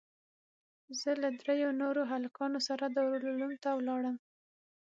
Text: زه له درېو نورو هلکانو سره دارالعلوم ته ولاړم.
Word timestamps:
زه 0.99 1.11
له 1.21 1.29
درېو 1.41 1.69
نورو 1.81 2.01
هلکانو 2.11 2.59
سره 2.67 2.85
دارالعلوم 2.95 3.53
ته 3.63 3.69
ولاړم. 3.73 4.15